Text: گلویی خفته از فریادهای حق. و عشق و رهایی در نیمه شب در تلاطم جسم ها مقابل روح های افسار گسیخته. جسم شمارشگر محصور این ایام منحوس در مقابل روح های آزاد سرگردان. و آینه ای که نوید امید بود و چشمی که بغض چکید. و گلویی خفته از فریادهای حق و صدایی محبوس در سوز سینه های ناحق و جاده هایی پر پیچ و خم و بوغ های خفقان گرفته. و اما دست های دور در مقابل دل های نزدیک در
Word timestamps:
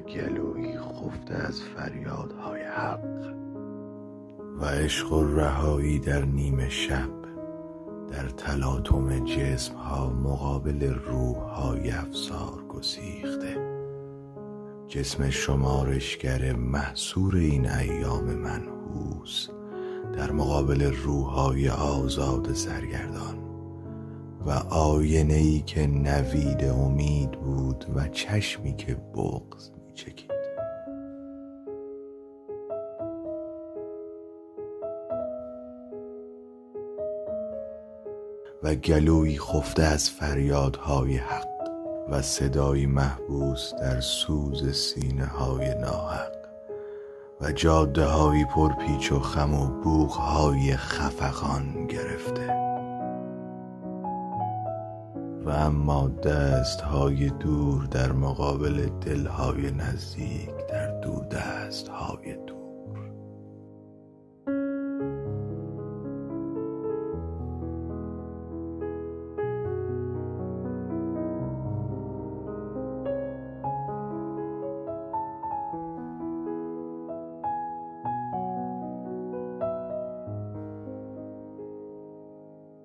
گلویی 0.00 0.78
خفته 0.78 1.34
از 1.34 1.62
فریادهای 1.62 2.62
حق. 2.62 3.34
و 4.60 4.64
عشق 4.64 5.12
و 5.12 5.34
رهایی 5.34 5.98
در 5.98 6.24
نیمه 6.24 6.68
شب 6.68 7.22
در 8.10 8.28
تلاطم 8.28 9.24
جسم 9.24 9.74
ها 9.74 10.10
مقابل 10.10 10.94
روح 10.94 11.36
های 11.36 11.90
افسار 11.90 12.64
گسیخته. 12.68 13.72
جسم 14.88 15.30
شمارشگر 15.30 16.52
محصور 16.52 17.36
این 17.36 17.70
ایام 17.70 18.24
منحوس 18.24 19.48
در 20.16 20.32
مقابل 20.32 20.82
روح 20.82 21.26
های 21.26 21.68
آزاد 21.68 22.52
سرگردان. 22.52 23.42
و 24.46 24.50
آینه 24.74 25.34
ای 25.34 25.60
که 25.60 25.86
نوید 25.86 26.64
امید 26.64 27.30
بود 27.30 27.86
و 27.94 28.08
چشمی 28.08 28.76
که 28.76 28.94
بغض 28.94 29.70
چکید. 29.94 30.32
و 38.62 38.74
گلویی 38.74 39.38
خفته 39.38 39.82
از 39.82 40.10
فریادهای 40.10 41.16
حق 41.16 41.48
و 42.08 42.22
صدایی 42.22 42.86
محبوس 42.86 43.74
در 43.74 44.00
سوز 44.00 44.76
سینه 44.76 45.26
های 45.26 45.74
ناحق 45.74 46.32
و 47.40 47.52
جاده 47.52 48.04
هایی 48.04 48.44
پر 48.44 48.72
پیچ 48.72 49.12
و 49.12 49.20
خم 49.20 49.54
و 49.54 49.66
بوغ 49.66 50.10
های 50.10 50.76
خفقان 50.76 51.86
گرفته. 51.86 52.71
و 55.44 55.50
اما 55.50 56.08
دست 56.08 56.80
های 56.80 57.30
دور 57.30 57.84
در 57.84 58.12
مقابل 58.12 58.88
دل 59.00 59.26
های 59.26 59.70
نزدیک 59.70 60.50
در 60.70 60.91